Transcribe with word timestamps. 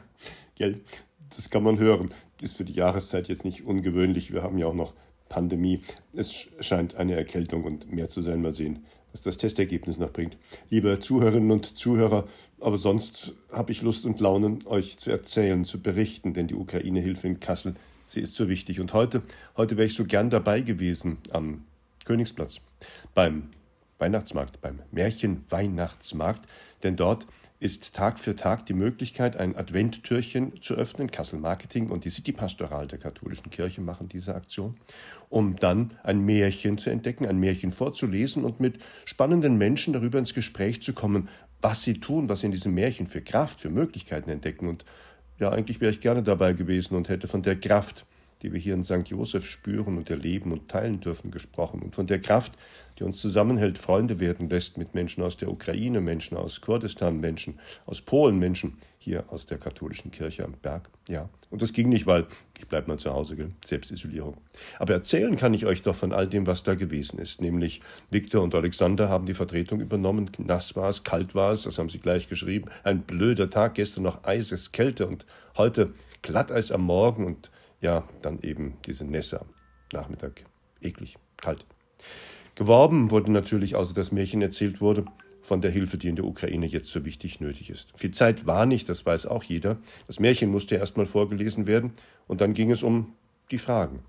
Gell, 0.56 0.80
das 1.34 1.50
kann 1.50 1.62
man 1.62 1.78
hören. 1.78 2.12
Ist 2.40 2.56
für 2.56 2.64
die 2.64 2.72
Jahreszeit 2.72 3.28
jetzt 3.28 3.44
nicht 3.44 3.64
ungewöhnlich. 3.64 4.32
Wir 4.32 4.42
haben 4.42 4.58
ja 4.58 4.66
auch 4.66 4.74
noch 4.74 4.94
Pandemie. 5.28 5.80
Es 6.12 6.34
scheint 6.60 6.96
eine 6.96 7.14
Erkältung 7.14 7.64
und 7.64 7.92
mehr 7.92 8.08
zu 8.08 8.20
sein. 8.22 8.42
Mal 8.42 8.52
sehen, 8.52 8.84
was 9.12 9.22
das 9.22 9.38
Testergebnis 9.38 9.98
noch 9.98 10.12
bringt. 10.12 10.36
Liebe 10.70 10.98
Zuhörerinnen 11.00 11.50
und 11.50 11.76
Zuhörer, 11.76 12.26
aber 12.60 12.78
sonst 12.78 13.34
habe 13.52 13.72
ich 13.72 13.82
Lust 13.82 14.04
und 14.06 14.20
Laune, 14.20 14.58
euch 14.66 14.98
zu 14.98 15.10
erzählen, 15.10 15.64
zu 15.64 15.80
berichten, 15.80 16.34
denn 16.34 16.48
die 16.48 16.54
Ukraine-Hilfe 16.54 17.28
in 17.28 17.40
Kassel, 17.40 17.74
sie 18.06 18.20
ist 18.20 18.34
so 18.34 18.48
wichtig. 18.48 18.80
Und 18.80 18.92
heute, 18.92 19.22
heute 19.56 19.76
wäre 19.76 19.86
ich 19.86 19.94
so 19.94 20.04
gern 20.04 20.30
dabei 20.30 20.62
gewesen 20.62 21.18
am 21.30 21.64
Königsplatz 22.04 22.60
beim 23.14 23.50
Weihnachtsmarkt, 24.02 24.60
beim 24.60 24.80
Märchen-Weihnachtsmarkt, 24.90 26.48
denn 26.82 26.96
dort 26.96 27.28
ist 27.60 27.94
Tag 27.94 28.18
für 28.18 28.34
Tag 28.34 28.66
die 28.66 28.72
Möglichkeit, 28.72 29.36
ein 29.36 29.54
Adventtürchen 29.54 30.60
zu 30.60 30.74
öffnen. 30.74 31.12
Kassel 31.12 31.38
Marketing 31.38 31.88
und 31.88 32.04
die 32.04 32.10
City 32.10 32.32
Pastoral 32.32 32.88
der 32.88 32.98
katholischen 32.98 33.50
Kirche 33.50 33.80
machen 33.80 34.08
diese 34.08 34.34
Aktion, 34.34 34.74
um 35.28 35.54
dann 35.54 35.92
ein 36.02 36.18
Märchen 36.24 36.78
zu 36.78 36.90
entdecken, 36.90 37.26
ein 37.26 37.38
Märchen 37.38 37.70
vorzulesen 37.70 38.42
und 38.42 38.58
mit 38.58 38.80
spannenden 39.04 39.56
Menschen 39.56 39.92
darüber 39.92 40.18
ins 40.18 40.34
Gespräch 40.34 40.82
zu 40.82 40.94
kommen, 40.94 41.28
was 41.60 41.84
sie 41.84 42.00
tun, 42.00 42.28
was 42.28 42.40
sie 42.40 42.46
in 42.46 42.52
diesem 42.52 42.74
Märchen 42.74 43.06
für 43.06 43.22
Kraft, 43.22 43.60
für 43.60 43.70
Möglichkeiten 43.70 44.30
entdecken. 44.30 44.66
Und 44.66 44.84
ja, 45.38 45.50
eigentlich 45.50 45.80
wäre 45.80 45.92
ich 45.92 46.00
gerne 46.00 46.24
dabei 46.24 46.54
gewesen 46.54 46.96
und 46.96 47.08
hätte 47.08 47.28
von 47.28 47.42
der 47.42 47.54
Kraft, 47.54 48.04
die 48.42 48.52
wir 48.52 48.60
hier 48.60 48.74
in 48.74 48.84
St. 48.84 49.08
Josef 49.08 49.46
spüren 49.46 49.96
und 49.96 50.10
erleben 50.10 50.52
und 50.52 50.68
teilen 50.68 51.00
dürfen, 51.00 51.30
gesprochen 51.30 51.80
und 51.82 51.94
von 51.94 52.06
der 52.06 52.20
Kraft, 52.20 52.52
die 52.98 53.04
uns 53.04 53.20
zusammenhält, 53.20 53.78
Freunde 53.78 54.20
werden 54.20 54.50
lässt 54.50 54.76
mit 54.76 54.94
Menschen 54.94 55.22
aus 55.22 55.36
der 55.36 55.50
Ukraine, 55.50 56.00
Menschen 56.00 56.36
aus 56.36 56.60
Kurdistan, 56.60 57.20
Menschen 57.20 57.58
aus 57.86 58.02
Polen, 58.02 58.38
Menschen 58.38 58.76
hier 58.98 59.24
aus 59.28 59.46
der 59.46 59.58
katholischen 59.58 60.10
Kirche 60.10 60.44
am 60.44 60.54
Berg. 60.60 60.90
Ja, 61.08 61.28
und 61.50 61.62
das 61.62 61.72
ging 61.72 61.88
nicht, 61.88 62.06
weil 62.06 62.26
ich 62.58 62.66
bleibe 62.68 62.88
mal 62.88 62.98
zu 62.98 63.12
Hause, 63.12 63.36
gell? 63.36 63.50
Selbstisolierung. 63.64 64.36
Aber 64.78 64.92
erzählen 64.92 65.36
kann 65.36 65.54
ich 65.54 65.66
euch 65.66 65.82
doch 65.82 65.96
von 65.96 66.12
all 66.12 66.28
dem, 66.28 66.46
was 66.46 66.62
da 66.62 66.74
gewesen 66.74 67.18
ist. 67.18 67.40
Nämlich 67.40 67.80
Viktor 68.10 68.42
und 68.42 68.54
Alexander 68.54 69.08
haben 69.08 69.26
die 69.26 69.34
Vertretung 69.34 69.80
übernommen. 69.80 70.30
Nass 70.38 70.76
war 70.76 70.88
es, 70.88 71.04
kalt 71.04 71.34
war 71.34 71.52
es, 71.52 71.62
das 71.62 71.78
haben 71.78 71.88
sie 71.88 71.98
gleich 71.98 72.28
geschrieben. 72.28 72.70
Ein 72.84 73.02
blöder 73.02 73.50
Tag, 73.50 73.74
gestern 73.74 74.04
noch 74.04 74.24
Eises, 74.24 74.72
Kälte 74.72 75.06
und 75.06 75.26
heute 75.56 75.92
Glatteis 76.22 76.70
am 76.70 76.82
Morgen 76.82 77.26
und 77.26 77.50
ja, 77.82 78.08
dann 78.22 78.40
eben 78.40 78.78
diese 78.86 79.04
Nässe 79.04 79.40
am 79.42 79.48
Nachmittag. 79.92 80.44
Eklig, 80.80 81.16
kalt. 81.36 81.66
Geworben 82.54 83.10
wurde 83.10 83.30
natürlich, 83.30 83.76
außer 83.76 83.94
das 83.94 84.12
Märchen 84.12 84.40
erzählt 84.40 84.80
wurde, 84.80 85.04
von 85.42 85.60
der 85.60 85.70
Hilfe, 85.70 85.98
die 85.98 86.08
in 86.08 86.16
der 86.16 86.24
Ukraine 86.24 86.66
jetzt 86.66 86.90
so 86.90 87.04
wichtig 87.04 87.40
nötig 87.40 87.68
ist. 87.68 87.90
Viel 87.94 88.12
Zeit 88.12 88.46
war 88.46 88.64
nicht, 88.64 88.88
das 88.88 89.04
weiß 89.04 89.26
auch 89.26 89.42
jeder. 89.42 89.78
Das 90.06 90.20
Märchen 90.20 90.50
musste 90.50 90.76
erst 90.76 90.96
mal 90.96 91.06
vorgelesen 91.06 91.66
werden 91.66 91.92
und 92.28 92.40
dann 92.40 92.54
ging 92.54 92.70
es 92.70 92.82
um 92.82 93.14
die 93.50 93.58
Fragen. 93.58 94.02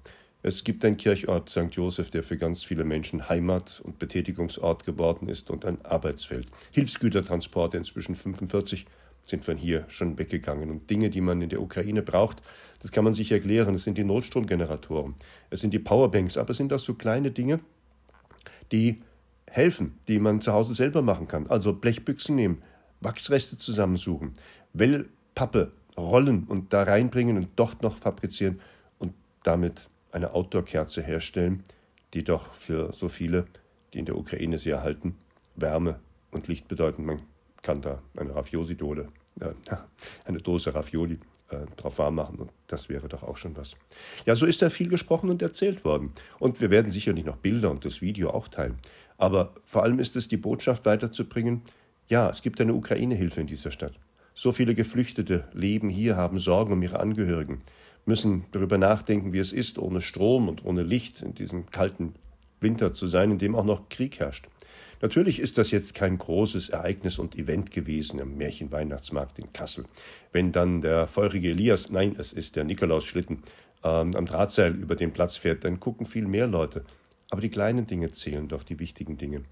Es 0.45 0.63
gibt 0.63 0.83
einen 0.83 0.97
Kirchort 0.97 1.49
St. 1.49 1.69
Joseph, 1.71 2.11
der 2.11 2.21
für 2.21 2.37
ganz 2.37 2.63
viele 2.63 2.83
Menschen 2.83 3.29
Heimat 3.29 3.81
und 3.83 3.97
Betätigungsort 3.97 4.85
geworden 4.85 5.29
ist 5.29 5.49
und 5.49 5.65
ein 5.65 5.83
Arbeitsfeld. 5.85 6.47
Hilfsgütertransporte, 6.71 7.77
inzwischen 7.77 8.13
45, 8.13 8.85
sind 9.23 9.43
von 9.43 9.57
hier 9.57 9.85
schon 9.89 10.19
weggegangen. 10.19 10.69
Und 10.69 10.89
Dinge, 10.89 11.09
die 11.09 11.21
man 11.21 11.41
in 11.41 11.49
der 11.49 11.61
Ukraine 11.61 12.03
braucht, 12.03 12.41
das 12.81 12.91
kann 12.91 13.03
man 13.03 13.13
sich 13.13 13.31
erklären. 13.31 13.73
Es 13.73 13.85
sind 13.85 13.97
die 13.97 14.03
Notstromgeneratoren, 14.03 15.15
es 15.49 15.61
sind 15.61 15.73
die 15.73 15.79
Powerbanks, 15.79 16.37
aber 16.37 16.51
es 16.51 16.57
sind 16.57 16.71
auch 16.73 16.79
so 16.79 16.93
kleine 16.93 17.31
Dinge, 17.31 17.61
die 18.71 19.01
helfen, 19.49 19.97
die 20.07 20.19
man 20.19 20.41
zu 20.41 20.51
Hause 20.51 20.73
selber 20.73 21.01
machen 21.01 21.27
kann. 21.27 21.47
Also 21.47 21.73
Blechbüchsen 21.73 22.35
nehmen, 22.35 22.61
Wachsreste 22.99 23.57
zusammensuchen, 23.57 24.33
Wellpappe 24.73 25.71
rollen 25.97 26.43
und 26.45 26.73
da 26.73 26.83
reinbringen 26.83 27.37
und 27.37 27.49
dort 27.55 27.81
noch 27.83 27.97
fabrizieren 27.97 28.59
und 28.99 29.13
damit 29.43 29.89
eine 30.11 30.33
Outdoor-Kerze 30.33 31.01
herstellen, 31.01 31.63
die 32.13 32.23
doch 32.23 32.53
für 32.53 32.93
so 32.93 33.09
viele, 33.09 33.45
die 33.93 33.99
in 33.99 34.05
der 34.05 34.17
Ukraine 34.17 34.57
sie 34.57 34.71
erhalten, 34.71 35.15
Wärme 35.55 35.99
und 36.31 36.47
Licht 36.47 36.67
bedeuten. 36.67 37.05
Man 37.05 37.21
kann 37.63 37.81
da 37.81 37.97
eine 38.15 38.35
Ravioli-Dose, 38.35 39.07
äh, 39.39 39.53
eine 40.25 40.37
Dose 40.37 40.75
Ravioli 40.75 41.17
äh, 41.49 41.65
drauf 41.77 41.97
warm 41.97 42.15
machen 42.15 42.37
und 42.37 42.51
das 42.67 42.89
wäre 42.89 43.07
doch 43.07 43.23
auch 43.23 43.37
schon 43.37 43.55
was. 43.57 43.75
Ja, 44.25 44.35
so 44.35 44.45
ist 44.45 44.61
da 44.61 44.69
viel 44.69 44.89
gesprochen 44.89 45.29
und 45.29 45.41
erzählt 45.41 45.83
worden. 45.83 46.11
Und 46.39 46.61
wir 46.61 46.69
werden 46.69 46.91
sicherlich 46.91 47.25
noch 47.25 47.37
Bilder 47.37 47.71
und 47.71 47.85
das 47.85 48.01
Video 48.01 48.29
auch 48.29 48.47
teilen. 48.47 48.77
Aber 49.17 49.53
vor 49.65 49.83
allem 49.83 49.99
ist 49.99 50.15
es 50.15 50.27
die 50.27 50.37
Botschaft 50.37 50.85
weiterzubringen, 50.85 51.61
ja, 52.09 52.29
es 52.29 52.41
gibt 52.41 52.59
eine 52.59 52.73
Ukraine-Hilfe 52.73 53.41
in 53.41 53.47
dieser 53.47 53.71
Stadt. 53.71 53.93
So 54.33 54.51
viele 54.51 54.75
Geflüchtete 54.75 55.47
leben 55.53 55.89
hier, 55.89 56.15
haben 56.17 56.39
Sorgen 56.39 56.73
um 56.73 56.81
ihre 56.81 56.99
Angehörigen, 56.99 57.61
müssen 58.05 58.45
darüber 58.51 58.77
nachdenken, 58.77 59.31
wie 59.31 59.39
es 59.39 59.53
ist, 59.53 59.77
ohne 59.77 60.01
Strom 60.01 60.49
und 60.49 60.65
ohne 60.65 60.83
Licht 60.83 61.21
in 61.21 61.33
diesem 61.35 61.69
kalten 61.69 62.13
Winter 62.59 62.93
zu 62.93 63.07
sein, 63.07 63.31
in 63.31 63.37
dem 63.37 63.55
auch 63.55 63.63
noch 63.63 63.89
Krieg 63.89 64.19
herrscht. 64.19 64.47
Natürlich 65.01 65.39
ist 65.39 65.57
das 65.57 65.71
jetzt 65.71 65.93
kein 65.93 66.17
großes 66.17 66.69
Ereignis 66.69 67.19
und 67.19 67.35
Event 67.37 67.71
gewesen 67.71 68.19
im 68.19 68.37
Märchenweihnachtsmarkt 68.37 69.39
in 69.39 69.51
Kassel. 69.51 69.85
Wenn 70.31 70.51
dann 70.51 70.81
der 70.81 71.07
feurige 71.07 71.49
Elias, 71.49 71.89
nein, 71.89 72.15
es 72.17 72.33
ist 72.33 72.55
der 72.55 72.63
Nikolaus-Schlitten, 72.63 73.43
ähm, 73.83 74.15
am 74.15 74.25
Drahtseil 74.25 74.73
über 74.75 74.95
den 74.95 75.11
Platz 75.11 75.37
fährt, 75.37 75.63
dann 75.65 75.79
gucken 75.79 76.05
viel 76.05 76.27
mehr 76.27 76.47
Leute. 76.47 76.85
Aber 77.29 77.41
die 77.41 77.49
kleinen 77.49 77.87
Dinge 77.87 78.11
zählen 78.11 78.47
doch, 78.47 78.63
die 78.63 78.79
wichtigen 78.79 79.17
Dinge. 79.17 79.43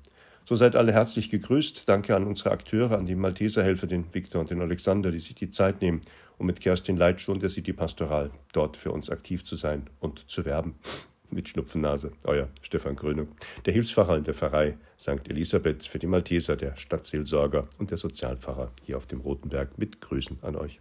So 0.46 0.56
seid 0.56 0.76
alle 0.76 0.94
herzlich 0.94 1.30
gegrüßt. 1.30 1.88
Danke 1.88 2.16
an 2.16 2.26
unsere 2.26 2.52
Akteure, 2.52 2.98
an 2.98 3.06
die 3.06 3.16
Malteserhelfer, 3.16 3.88
den 3.88 4.06
Viktor 4.14 4.42
und 4.42 4.50
den 4.50 4.62
Alexander, 4.62 5.12
die 5.12 5.20
sich 5.20 5.36
die 5.36 5.52
Zeit 5.52 5.82
nehmen, 5.82 6.02
um 6.38 6.48
mit 6.48 6.62
Kerstin 6.62 6.98
Leitschuh 6.98 7.32
und 7.32 7.42
der 7.42 7.50
City 7.50 7.74
Pastoral 7.74 8.32
dort 8.54 8.78
für 8.78 8.92
uns 8.92 9.10
aktiv 9.10 9.44
zu 9.44 9.56
sein 9.56 9.90
und 10.00 10.30
zu 10.30 10.46
werben 10.46 10.76
mit 11.32 11.50
Schnupfennase, 11.50 12.12
euer 12.24 12.50
Stefan 12.62 12.96
Gröne, 12.96 13.28
der 13.66 13.74
Hilfspfarrer 13.74 14.18
in 14.18 14.24
der 14.24 14.34
Pfarrei 14.34 14.78
St. 14.98 15.30
Elisabeth 15.30 15.86
für 15.86 16.00
die 16.00 16.08
Malteser, 16.08 16.56
der 16.56 16.76
Stadtseelsorger 16.76 17.68
und 17.78 17.92
der 17.92 17.98
Sozialpfarrer 17.98 18.72
hier 18.84 18.98
auf 18.98 19.08
dem 19.08 19.22
Rotenberg 19.22 19.78
mit 19.78 20.02
Grüßen 20.02 20.38
an 20.42 20.56
euch. 20.56 20.80